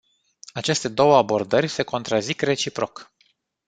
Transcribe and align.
Aceste 0.53 0.87
două 0.87 1.15
abordări 1.17 1.67
se 1.67 1.83
contrazic 1.83 2.41
reciproc. 2.41 3.13